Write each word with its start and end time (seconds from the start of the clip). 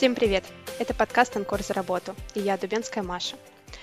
Всем 0.00 0.14
привет! 0.14 0.44
Это 0.78 0.94
подкаст 0.94 1.36
«Анкор 1.36 1.62
за 1.62 1.74
работу» 1.74 2.16
и 2.34 2.40
я, 2.40 2.56
Дубенская 2.56 3.04
Маша. 3.04 3.36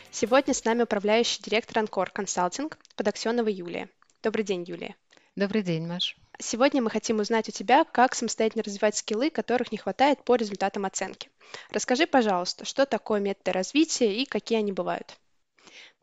Сегодня 0.09 0.55
с 0.55 0.65
нами 0.65 0.81
управляющий 0.81 1.43
директор 1.43 1.77
«Анкор 1.77 2.09
Консалтинг» 2.09 2.79
Подоксенова 2.95 3.49
Юлия. 3.49 3.87
Добрый 4.23 4.43
день, 4.43 4.63
Юлия. 4.63 4.95
Добрый 5.35 5.61
день, 5.61 5.85
Маш. 5.85 6.17
Сегодня 6.39 6.81
мы 6.81 6.89
хотим 6.89 7.19
узнать 7.19 7.49
у 7.49 7.51
тебя, 7.51 7.83
как 7.83 8.15
самостоятельно 8.15 8.63
развивать 8.63 8.97
скиллы, 8.97 9.29
которых 9.29 9.71
не 9.71 9.77
хватает 9.77 10.23
по 10.23 10.33
результатам 10.33 10.85
оценки. 10.85 11.29
Расскажи, 11.69 12.07
пожалуйста, 12.07 12.65
что 12.65 12.87
такое 12.87 13.19
методы 13.19 13.51
развития 13.51 14.11
и 14.19 14.25
какие 14.25 14.57
они 14.57 14.71
бывают. 14.71 15.19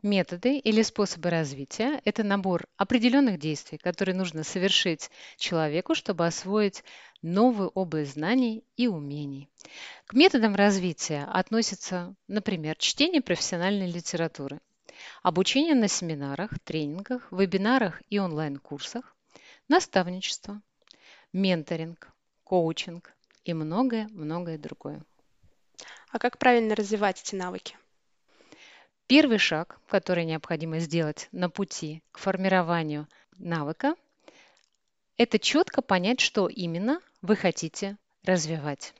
Методы 0.01 0.59
или 0.59 0.81
способы 0.83 1.29
развития– 1.29 2.01
это 2.05 2.23
набор 2.23 2.67
определенных 2.77 3.39
действий, 3.39 3.77
которые 3.77 4.15
нужно 4.15 4.43
совершить 4.43 5.09
человеку, 5.37 5.95
чтобы 5.95 6.25
освоить 6.25 6.83
новую 7.21 7.69
область 7.69 8.13
знаний 8.13 8.63
и 8.77 8.87
умений. 8.87 9.49
К 10.05 10.13
методам 10.13 10.55
развития 10.55 11.23
относятся, 11.23 12.13
например, 12.27 12.75
чтение 12.77 13.21
профессиональной 13.21 13.91
литературы, 13.91 14.59
обучение 15.23 15.73
на 15.73 15.87
семинарах, 15.87 16.51
тренингах, 16.63 17.31
вебинарах 17.31 18.03
и 18.09 18.19
онлайн-курсах, 18.19 19.15
наставничество, 19.67 20.61
менторинг, 21.33 22.09
коучинг 22.43 23.13
и 23.43 23.53
многое-многое 23.53 24.57
другое. 24.57 25.03
А 26.11 26.19
как 26.19 26.37
правильно 26.37 26.75
развивать 26.75 27.21
эти 27.21 27.35
навыки? 27.35 27.75
Первый 29.07 29.37
шаг, 29.37 29.79
который 29.87 30.25
необходимо 30.25 30.79
сделать 30.79 31.27
на 31.31 31.49
пути 31.49 32.01
к 32.11 32.17
формированию 32.17 33.07
навыка, 33.37 33.95
это 35.17 35.37
четко 35.37 35.83
понять, 35.83 36.19
что 36.19 36.47
именно 36.47 36.99
вы 37.21 37.35
хотите 37.35 37.97
развивать. 38.23 38.95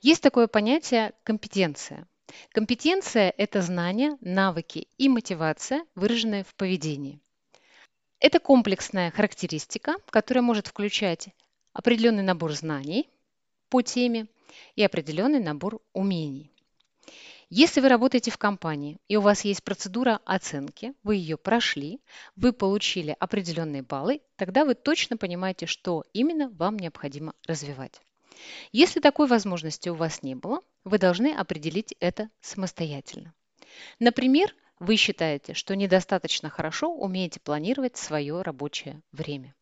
Есть 0.00 0.22
такое 0.22 0.46
понятие 0.46 1.14
компетенция. 1.24 2.06
Компетенция– 2.52 3.34
это 3.36 3.60
знания, 3.60 4.16
навыки 4.20 4.86
и 4.98 5.08
мотивация, 5.08 5.84
выраженные 5.96 6.44
в 6.44 6.54
поведении. 6.54 7.20
Это 8.20 8.38
комплексная 8.38 9.10
характеристика, 9.10 9.96
которая 10.10 10.42
может 10.42 10.68
включать 10.68 11.28
определенный 11.72 12.22
набор 12.22 12.52
знаний 12.52 13.08
по 13.68 13.82
теме 13.82 14.28
и 14.76 14.84
определенный 14.84 15.40
набор 15.40 15.80
умений. 15.92 16.52
Если 17.50 17.80
вы 17.80 17.88
работаете 17.88 18.30
в 18.30 18.36
компании 18.36 18.98
и 19.08 19.16
у 19.16 19.22
вас 19.22 19.42
есть 19.42 19.64
процедура 19.64 20.20
оценки, 20.26 20.92
вы 21.02 21.16
ее 21.16 21.38
прошли, 21.38 21.98
вы 22.36 22.52
получили 22.52 23.16
определенные 23.18 23.80
баллы, 23.80 24.20
тогда 24.36 24.66
вы 24.66 24.74
точно 24.74 25.16
понимаете, 25.16 25.64
что 25.64 26.04
именно 26.12 26.50
вам 26.50 26.78
необходимо 26.78 27.32
развивать. 27.46 28.02
Если 28.70 29.00
такой 29.00 29.26
возможности 29.28 29.88
у 29.88 29.94
вас 29.94 30.22
не 30.22 30.34
было, 30.34 30.60
вы 30.84 30.98
должны 30.98 31.34
определить 31.34 31.94
это 32.00 32.28
самостоятельно. 32.42 33.32
Например, 33.98 34.54
вы 34.78 34.96
считаете, 34.96 35.54
что 35.54 35.74
недостаточно 35.74 36.50
хорошо 36.50 36.92
умеете 36.92 37.40
планировать 37.40 37.96
свое 37.96 38.42
рабочее 38.42 39.00
время. 39.10 39.54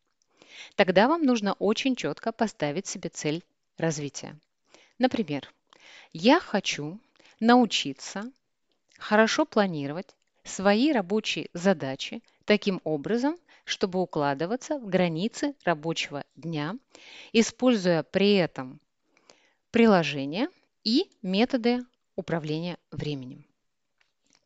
Тогда 0.75 1.07
вам 1.07 1.23
нужно 1.23 1.53
очень 1.55 1.95
четко 1.95 2.33
поставить 2.33 2.89
себе 2.89 3.11
цель 3.11 3.45
развития. 3.79 4.37
Например, 4.99 5.53
я 6.13 6.41
хочу 6.41 6.99
научиться 7.41 8.31
хорошо 8.99 9.45
планировать 9.45 10.15
свои 10.45 10.93
рабочие 10.93 11.49
задачи 11.53 12.23
таким 12.45 12.81
образом, 12.85 13.37
чтобы 13.65 14.01
укладываться 14.01 14.79
в 14.79 14.89
границы 14.89 15.55
рабочего 15.65 16.25
дня, 16.37 16.77
используя 17.33 18.03
при 18.03 18.35
этом 18.35 18.81
приложения 19.71 20.49
и 20.85 21.11
методы 21.23 21.85
управления 22.15 22.79
временем. 22.91 23.45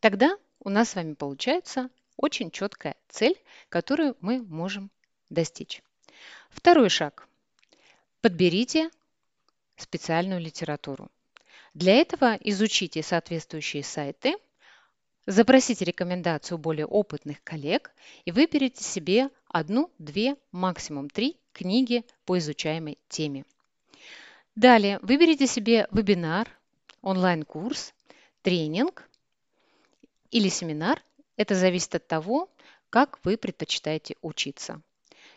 Тогда 0.01 0.37
у 0.61 0.71
нас 0.71 0.91
с 0.91 0.95
вами 0.95 1.15
получается 1.15 1.91
очень 2.17 2.51
четкая 2.51 2.97
цель, 3.09 3.37
которую 3.69 4.17
мы 4.21 4.43
можем 4.43 4.91
достичь. 5.29 5.83
Второй 6.51 6.89
шаг. 6.89 7.29
Подберите 8.21 8.91
специальную 9.77 10.41
литературу. 10.41 11.11
Для 11.75 11.95
этого 11.95 12.37
изучите 12.41 13.03
соответствующие 13.03 13.85
сайты, 13.85 14.37
запросите 15.27 15.85
рекомендацию 15.85 16.59
более 16.59 16.87
опытных 16.87 17.43
коллег 17.45 17.93
и 18.25 18.33
выберите 18.33 18.83
себе 18.83 19.31
одну, 19.49 19.91
две, 19.99 20.37
максимум 20.51 21.09
три 21.09 21.39
книги 21.53 22.05
по 22.25 22.39
изучаемой 22.39 22.99
теме. 23.09 23.45
Далее 24.57 24.99
выберите 25.03 25.47
себе 25.47 25.87
вебинар, 25.93 26.49
онлайн-курс, 27.03 27.95
тренинг 28.43 29.09
или 30.31 30.49
семинар. 30.49 31.03
Это 31.37 31.55
зависит 31.55 31.95
от 31.95 32.07
того, 32.07 32.51
как 32.91 33.21
вы 33.25 33.37
предпочитаете 33.37 34.17
учиться. 34.23 34.83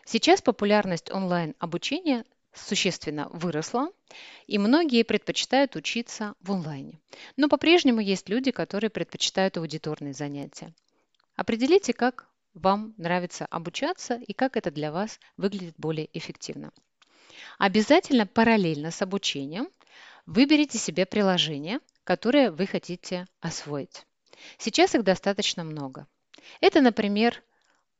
Сейчас 0.04 0.42
популярность 0.42 1.10
онлайн-обучения 1.10 2.24
существенно 2.54 3.28
выросла, 3.30 3.90
и 4.46 4.58
многие 4.58 5.02
предпочитают 5.02 5.76
учиться 5.76 6.34
в 6.40 6.52
онлайне. 6.52 7.00
Но 7.36 7.48
по-прежнему 7.48 8.00
есть 8.00 8.28
люди, 8.28 8.50
которые 8.50 8.90
предпочитают 8.90 9.56
аудиторные 9.56 10.14
занятия. 10.14 10.72
Определите, 11.36 11.92
как 11.92 12.28
вам 12.54 12.94
нравится 12.96 13.46
обучаться 13.46 14.14
и 14.14 14.32
как 14.32 14.56
это 14.56 14.70
для 14.70 14.92
вас 14.92 15.18
выглядит 15.36 15.74
более 15.76 16.08
эффективно. 16.12 16.72
Обязательно 17.58 18.26
параллельно 18.26 18.90
с 18.90 19.02
обучением 19.02 19.68
выберите 20.26 20.78
себе 20.78 21.06
приложение, 21.06 21.80
которое 22.04 22.50
вы 22.50 22.66
хотите 22.66 23.26
освоить. 23.40 24.06
Сейчас 24.58 24.94
их 24.94 25.02
достаточно 25.04 25.64
много. 25.64 26.06
Это, 26.60 26.80
например, 26.80 27.42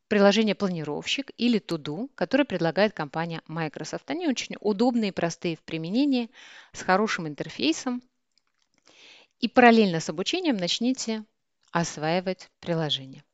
приложение 0.09 0.55
«Планировщик» 0.55 1.33
или 1.37 1.59
«Туду», 1.59 2.11
которое 2.15 2.45
предлагает 2.45 2.93
компания 2.93 3.43
Microsoft. 3.47 4.11
Они 4.11 4.27
очень 4.29 4.57
удобные 4.61 5.09
и 5.09 5.13
простые 5.13 5.57
в 5.57 5.63
применении, 5.63 6.31
с 6.73 6.83
хорошим 6.83 7.27
интерфейсом. 7.27 8.03
И 9.41 9.49
параллельно 9.49 10.01
с 10.01 10.09
обучением 10.09 10.57
начните 10.57 11.25
осваивать 11.71 12.51
приложение. 12.61 13.25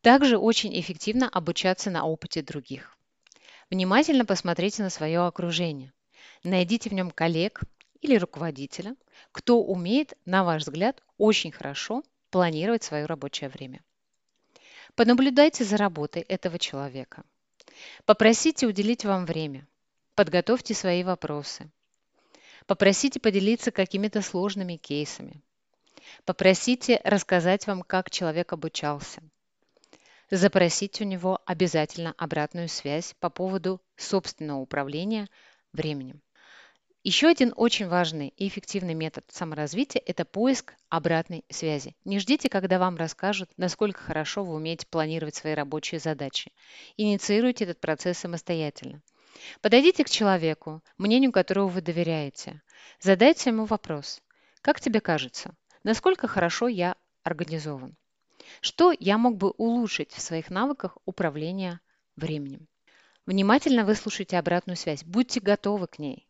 Также 0.00 0.38
очень 0.38 0.78
эффективно 0.80 1.28
обучаться 1.28 1.90
на 1.90 2.04
опыте 2.04 2.42
других. 2.42 2.96
Внимательно 3.70 4.24
посмотрите 4.24 4.82
на 4.82 4.90
свое 4.90 5.20
окружение. 5.24 5.92
Найдите 6.42 6.90
в 6.90 6.92
нем 6.92 7.10
коллег 7.10 7.62
или 8.00 8.16
руководителя, 8.16 8.96
кто 9.30 9.62
умеет, 9.62 10.14
на 10.24 10.42
ваш 10.42 10.62
взгляд, 10.62 11.02
очень 11.18 11.52
хорошо 11.52 12.02
планировать 12.30 12.82
свое 12.82 13.06
рабочее 13.06 13.48
время. 13.48 13.82
Понаблюдайте 14.94 15.64
за 15.64 15.76
работой 15.76 16.22
этого 16.22 16.58
человека. 16.58 17.24
Попросите 18.04 18.66
уделить 18.66 19.04
вам 19.04 19.24
время. 19.24 19.66
Подготовьте 20.14 20.74
свои 20.74 21.02
вопросы. 21.02 21.70
Попросите 22.66 23.18
поделиться 23.18 23.70
какими-то 23.70 24.20
сложными 24.20 24.76
кейсами. 24.76 25.42
Попросите 26.24 27.00
рассказать 27.04 27.66
вам, 27.66 27.82
как 27.82 28.10
человек 28.10 28.52
обучался. 28.52 29.22
Запросите 30.30 31.04
у 31.04 31.06
него 31.06 31.40
обязательно 31.46 32.14
обратную 32.18 32.68
связь 32.68 33.14
по 33.18 33.30
поводу 33.30 33.80
собственного 33.96 34.60
управления 34.60 35.28
временем. 35.72 36.20
Еще 37.04 37.26
один 37.26 37.52
очень 37.56 37.88
важный 37.88 38.32
и 38.36 38.46
эффективный 38.46 38.94
метод 38.94 39.24
саморазвития– 39.28 40.00
это 40.06 40.24
поиск 40.24 40.74
обратной 40.88 41.44
связи. 41.50 41.96
Не 42.04 42.20
ждите, 42.20 42.48
когда 42.48 42.78
вам 42.78 42.96
расскажут, 42.96 43.50
насколько 43.56 44.00
хорошо 44.00 44.44
вы 44.44 44.54
умеете 44.54 44.86
планировать 44.86 45.34
свои 45.34 45.54
рабочие 45.54 45.98
задачи. 45.98 46.52
Инициируйте 46.96 47.64
этот 47.64 47.80
процесс 47.80 48.18
самостоятельно. 48.18 49.02
Подойдите 49.60 50.04
к 50.04 50.10
человеку, 50.10 50.80
мнению 50.96 51.32
которого 51.32 51.66
вы 51.66 51.80
доверяете. 51.80 52.62
Задайте 53.00 53.50
ему 53.50 53.64
вопрос. 53.64 54.22
Как 54.60 54.80
тебе 54.80 55.00
кажется, 55.00 55.56
насколько 55.82 56.28
хорошо 56.28 56.68
я 56.68 56.94
организован? 57.24 57.96
Что 58.60 58.94
я 58.96 59.18
мог 59.18 59.38
бы 59.38 59.50
улучшить 59.50 60.12
в 60.12 60.20
своих 60.20 60.50
навыках 60.50 60.96
управления 61.04 61.80
временем? 62.14 62.68
Внимательно 63.26 63.84
выслушайте 63.84 64.38
обратную 64.38 64.76
связь. 64.76 65.02
Будьте 65.02 65.40
готовы 65.40 65.88
к 65.88 65.98
ней. 65.98 66.28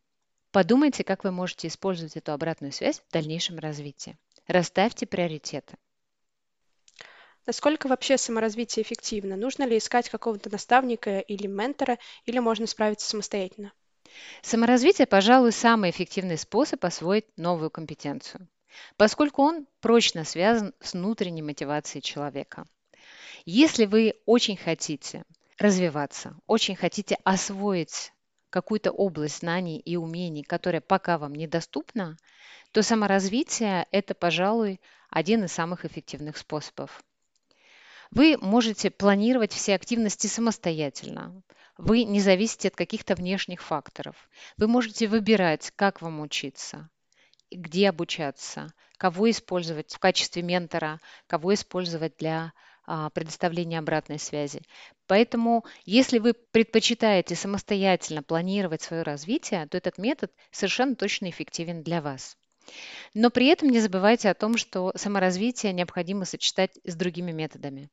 Подумайте, 0.52 1.02
как 1.02 1.24
вы 1.24 1.30
можете 1.30 1.68
использовать 1.68 2.16
эту 2.16 2.32
обратную 2.32 2.72
связь 2.72 3.00
в 3.00 3.10
дальнейшем 3.10 3.58
развитии. 3.58 4.18
Расставьте 4.46 5.06
приоритеты. 5.06 5.78
Насколько 7.46 7.88
вообще 7.88 8.18
саморазвитие 8.18 8.84
эффективно? 8.84 9.34
Нужно 9.36 9.64
ли 9.64 9.78
искать 9.78 10.10
какого-то 10.10 10.50
наставника 10.50 11.20
или 11.20 11.46
ментора, 11.46 11.98
или 12.26 12.38
можно 12.38 12.66
справиться 12.66 13.08
самостоятельно? 13.08 13.72
Саморазвитие, 14.42 15.06
пожалуй, 15.06 15.52
самый 15.52 15.88
эффективный 15.88 16.36
способ 16.36 16.84
освоить 16.84 17.26
новую 17.38 17.70
компетенцию, 17.70 18.46
поскольку 18.98 19.42
он 19.42 19.66
прочно 19.80 20.24
связан 20.24 20.74
с 20.80 20.92
внутренней 20.92 21.42
мотивацией 21.42 22.02
человека. 22.02 22.66
Если 23.46 23.86
вы 23.86 24.16
очень 24.26 24.58
хотите 24.58 25.24
развиваться, 25.58 26.36
очень 26.46 26.76
хотите 26.76 27.16
освоить 27.24 28.12
какую-то 28.52 28.92
область 28.92 29.38
знаний 29.38 29.78
и 29.78 29.96
умений, 29.96 30.42
которая 30.42 30.82
пока 30.82 31.16
вам 31.16 31.34
недоступна, 31.34 32.18
то 32.70 32.82
саморазвитие– 32.82 33.86
это, 33.90 34.14
пожалуй, 34.14 34.80
один 35.08 35.44
из 35.44 35.52
самых 35.52 35.86
эффективных 35.86 36.36
способов. 36.36 37.02
Вы 38.10 38.36
можете 38.36 38.90
планировать 38.90 39.52
все 39.52 39.74
активности 39.74 40.26
самостоятельно. 40.26 41.42
Вы 41.78 42.04
не 42.04 42.20
зависите 42.20 42.68
от 42.68 42.76
каких-то 42.76 43.14
внешних 43.14 43.62
факторов. 43.62 44.28
Вы 44.58 44.68
можете 44.68 45.08
выбирать, 45.08 45.72
как 45.74 46.02
вам 46.02 46.20
учиться, 46.20 46.90
где 47.50 47.88
обучаться, 47.88 48.74
кого 48.98 49.30
использовать 49.30 49.94
в 49.94 49.98
качестве 49.98 50.42
ментора, 50.42 51.00
кого 51.26 51.54
использовать 51.54 52.18
для 52.18 52.52
предоставления 53.14 53.78
обратной 53.78 54.18
связи. 54.18 54.62
Поэтому, 55.06 55.64
если 55.84 56.18
вы 56.18 56.34
предпочитаете 56.34 57.34
самостоятельно 57.34 58.22
планировать 58.22 58.82
свое 58.82 59.02
развитие, 59.02 59.66
то 59.66 59.76
этот 59.76 59.98
метод 59.98 60.32
совершенно 60.50 60.96
точно 60.96 61.30
эффективен 61.30 61.82
для 61.82 62.00
вас. 62.00 62.36
Но 63.14 63.30
при 63.30 63.46
этом 63.48 63.70
не 63.70 63.80
забывайте 63.80 64.30
о 64.30 64.34
том, 64.34 64.56
что 64.56 64.92
саморазвитие 64.94 65.72
необходимо 65.72 66.24
сочетать 66.24 66.78
с 66.84 66.94
другими 66.94 67.32
методами. 67.32 67.88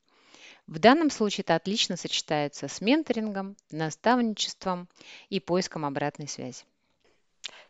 В 0.67 0.77
данном 0.77 1.09
случае 1.09 1.43
это 1.43 1.55
отлично 1.55 1.97
сочетается 1.97 2.67
с 2.67 2.79
менторингом, 2.79 3.55
наставничеством 3.71 4.87
и 5.29 5.39
поиском 5.39 5.85
обратной 5.85 6.27
связи. 6.27 6.63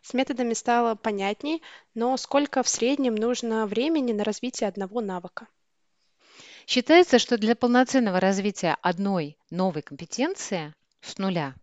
С 0.02 0.12
методами 0.12 0.52
стало 0.52 0.94
понятней, 0.94 1.62
но 1.94 2.16
сколько 2.18 2.62
в 2.62 2.68
среднем 2.68 3.14
нужно 3.14 3.66
времени 3.66 4.12
на 4.12 4.24
развитие 4.24 4.68
одного 4.68 5.00
навыка? 5.00 5.46
Считается, 6.70 7.18
что 7.18 7.36
для 7.36 7.56
полноценного 7.56 8.20
развития 8.20 8.76
одной 8.80 9.36
новой 9.50 9.82
компетенции 9.82 10.72
с 11.00 11.18
нуля 11.18 11.56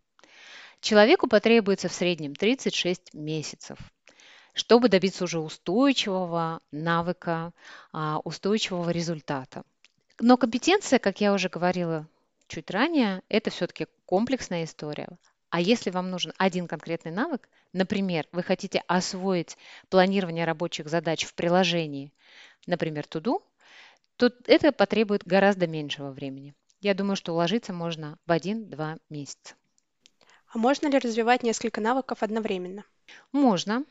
человеку 0.81 1.27
потребуется 1.27 1.87
в 1.87 1.93
среднем 1.93 2.35
36 2.35 3.13
месяцев, 3.13 3.77
чтобы 4.53 4.89
добиться 4.89 5.23
уже 5.23 5.39
устойчивого 5.39 6.59
навыка, 6.73 7.53
а, 7.93 8.19
устойчивого 8.25 8.89
результата. 8.89 9.63
Но 10.19 10.35
компетенция, 10.35 10.99
как 10.99 11.21
я 11.21 11.31
уже 11.31 11.47
говорила 11.47 12.05
чуть 12.49 12.69
ранее, 12.69 13.21
это 13.29 13.49
все-таки 13.49 13.87
комплексная 14.05 14.65
история. 14.65 15.07
А 15.49 15.61
если 15.61 15.89
вам 15.89 16.11
нужен 16.11 16.33
один 16.37 16.67
конкретный 16.67 17.13
навык, 17.13 17.47
например, 17.71 18.25
вы 18.33 18.43
хотите 18.43 18.83
освоить 18.87 19.57
планирование 19.87 20.43
рабочих 20.43 20.89
задач 20.89 21.23
в 21.23 21.33
приложении, 21.33 22.11
например, 22.65 23.07
Туду, 23.07 23.41
то 24.17 24.31
это 24.45 24.71
потребует 24.71 25.25
гораздо 25.25 25.67
меньшего 25.67 26.11
времени. 26.11 26.53
Я 26.81 26.93
думаю, 26.93 27.15
что 27.15 27.33
уложиться 27.33 27.73
можно 27.73 28.17
в 28.25 28.31
1-2 28.31 28.99
месяца. 29.09 29.55
А 30.53 30.57
можно 30.57 30.87
ли 30.87 30.97
развивать 30.97 31.43
несколько 31.43 31.81
навыков 31.81 32.23
одновременно? 32.23 32.83
Можно. 33.31 33.83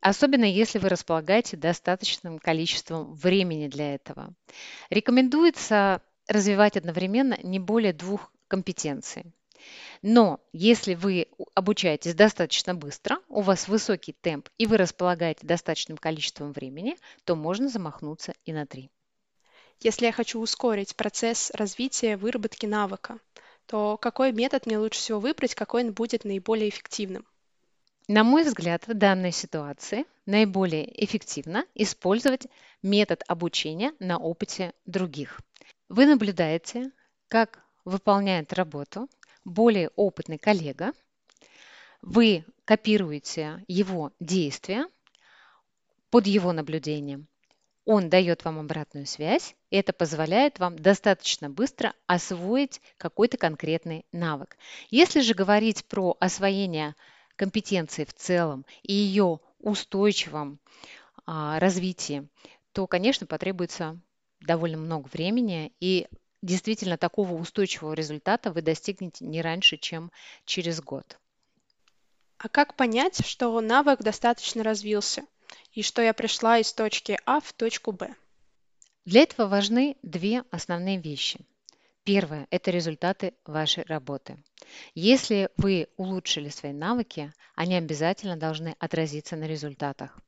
Особенно 0.00 0.44
если 0.44 0.78
вы 0.78 0.88
располагаете 0.88 1.56
достаточным 1.56 2.38
количеством 2.38 3.14
времени 3.14 3.68
для 3.68 3.94
этого. 3.94 4.32
Рекомендуется 4.90 6.02
развивать 6.28 6.76
одновременно 6.76 7.38
не 7.42 7.58
более 7.58 7.92
двух 7.92 8.32
компетенций. 8.46 9.32
Но 10.02 10.40
если 10.52 10.94
вы 10.94 11.26
обучаетесь 11.54 12.14
достаточно 12.14 12.74
быстро, 12.74 13.18
у 13.28 13.40
вас 13.40 13.66
высокий 13.66 14.12
темп 14.12 14.48
и 14.56 14.66
вы 14.66 14.76
располагаете 14.76 15.46
достаточным 15.46 15.96
количеством 15.96 16.52
времени, 16.52 16.96
то 17.24 17.34
можно 17.34 17.68
замахнуться 17.68 18.34
и 18.44 18.52
на 18.52 18.66
три. 18.66 18.90
Если 19.80 20.06
я 20.06 20.12
хочу 20.12 20.40
ускорить 20.40 20.96
процесс 20.96 21.50
развития 21.52 22.16
выработки 22.16 22.66
навыка, 22.66 23.18
то 23.66 23.96
какой 23.96 24.32
метод 24.32 24.66
мне 24.66 24.78
лучше 24.78 24.98
всего 24.98 25.20
выбрать, 25.20 25.54
какой 25.54 25.84
он 25.84 25.92
будет 25.92 26.24
наиболее 26.24 26.68
эффективным? 26.68 27.24
На 28.08 28.24
мой 28.24 28.42
взгляд, 28.42 28.86
в 28.88 28.94
данной 28.94 29.32
ситуации 29.32 30.06
наиболее 30.26 31.04
эффективно 31.04 31.64
использовать 31.74 32.46
метод 32.82 33.22
обучения 33.28 33.92
на 34.00 34.18
опыте 34.18 34.72
других. 34.86 35.40
Вы 35.88 36.06
наблюдаете, 36.06 36.90
как 37.28 37.62
выполняет 37.84 38.52
работу 38.54 39.08
более 39.44 39.90
опытный 39.90 40.38
коллега, 40.38 40.92
вы 42.02 42.44
копируете 42.64 43.64
его 43.68 44.12
действия 44.18 44.86
под 46.10 46.26
его 46.26 46.52
наблюдением. 46.52 47.28
Он 47.90 48.10
дает 48.10 48.44
вам 48.44 48.58
обратную 48.58 49.06
связь, 49.06 49.56
и 49.70 49.76
это 49.76 49.94
позволяет 49.94 50.58
вам 50.58 50.78
достаточно 50.78 51.48
быстро 51.48 51.94
освоить 52.06 52.82
какой-то 52.98 53.38
конкретный 53.38 54.04
навык. 54.12 54.58
Если 54.90 55.20
же 55.22 55.32
говорить 55.32 55.86
про 55.86 56.14
освоение 56.20 56.94
компетенции 57.34 58.04
в 58.04 58.12
целом 58.12 58.66
и 58.82 58.92
ее 58.92 59.40
устойчивом 59.60 60.58
а, 61.24 61.58
развитии, 61.60 62.28
то, 62.72 62.86
конечно, 62.86 63.26
потребуется 63.26 63.98
довольно 64.40 64.76
много 64.76 65.08
времени, 65.08 65.72
и 65.80 66.08
действительно 66.42 66.98
такого 66.98 67.32
устойчивого 67.32 67.94
результата 67.94 68.52
вы 68.52 68.60
достигнете 68.60 69.24
не 69.24 69.40
раньше, 69.40 69.78
чем 69.78 70.12
через 70.44 70.82
год. 70.82 71.18
А 72.36 72.50
как 72.50 72.74
понять, 72.74 73.24
что 73.24 73.58
навык 73.62 74.00
достаточно 74.00 74.62
развился 74.62 75.24
и 75.72 75.82
что 75.82 76.02
я 76.02 76.14
пришла 76.14 76.58
из 76.58 76.72
точки 76.72 77.18
А 77.24 77.40
в 77.40 77.52
точку 77.52 77.92
Б? 77.92 78.14
Для 79.04 79.22
этого 79.22 79.48
важны 79.48 79.96
две 80.02 80.44
основные 80.50 80.98
вещи. 80.98 81.40
Первое– 82.04 82.46
это 82.50 82.70
результаты 82.70 83.34
вашей 83.44 83.84
работы. 83.84 84.38
Если 84.94 85.50
вы 85.56 85.88
улучшили 85.96 86.48
свои 86.48 86.72
навыки, 86.72 87.32
они 87.54 87.74
обязательно 87.74 88.36
должны 88.36 88.74
отразиться 88.78 89.36
на 89.36 89.44
результатах. 89.44 90.18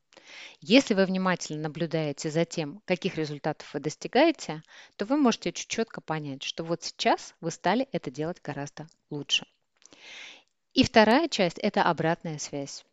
Если 0.59 0.93
вы 0.93 1.05
внимательно 1.05 1.63
наблюдаете 1.63 2.29
за 2.29 2.45
тем, 2.45 2.81
каких 2.85 3.15
результатов 3.15 3.73
вы 3.73 3.79
достигаете, 3.79 4.63
то 4.95 5.05
вы 5.05 5.17
можете 5.17 5.49
очень 5.49 5.67
четко 5.67 6.01
понять, 6.01 6.43
что 6.43 6.63
вот 6.63 6.83
сейчас 6.83 7.33
вы 7.41 7.51
стали 7.51 7.87
это 7.91 8.11
делать 8.11 8.41
гораздо 8.41 8.87
лучше. 9.09 9.45
И 10.73 10.83
вторая 10.83 11.27
часть– 11.27 11.57
это 11.59 11.83
обратная 11.83 12.37
связь. 12.37 12.85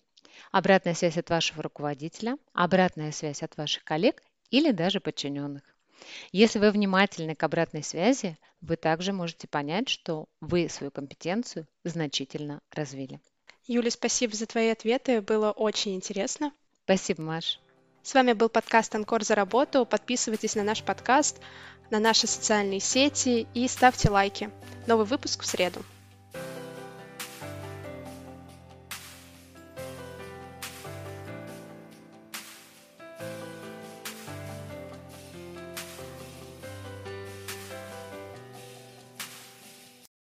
Обратная 0.51 0.95
связь 0.95 1.19
от 1.19 1.31
вашего 1.31 1.63
руководителя, 1.63 2.37
обратная 2.53 3.13
связь 3.13 3.43
от 3.43 3.57
ваших 3.57 3.85
коллег 3.85 4.23
или 4.51 4.71
даже 4.71 5.01
подчиненных. 5.01 5.63
Если 6.33 6.59
вы 6.59 6.71
внимательны 6.71 7.35
к 7.35 7.43
обратной 7.43 7.83
связи, 7.83 8.39
вы 8.61 8.77
также 8.77 9.13
можете 9.13 9.49
понять, 9.49 9.89
что 9.89 10.27
вы 10.41 10.69
свою 10.69 10.91
компетенцию 10.91 11.67
значительно 11.85 12.61
развили. 12.71 13.21
Юля, 13.67 13.91
спасибо 13.91 14.35
за 14.35 14.47
твои 14.47 14.69
ответы, 14.69 15.21
было 15.21 15.51
очень 15.51 15.95
интересно. 15.95 16.53
Спасибо, 16.85 17.23
Маш. 17.23 17.61
С 18.03 18.15
вами 18.15 18.33
был 18.33 18.49
подкаст 18.49 18.95
«Анкор 18.95 19.23
за 19.25 19.35
работу». 19.35 19.85
Подписывайтесь 19.85 20.55
на 20.55 20.63
наш 20.63 20.83
подкаст, 20.83 21.39
на 21.91 21.99
наши 21.99 22.27
социальные 22.27 22.81
сети 22.81 23.47
и 23.53 23.69
ставьте 23.69 24.09
лайки. 24.09 24.51
Новый 24.87 25.05
выпуск 25.05 25.43
в 25.43 25.47
среду. 25.47 25.85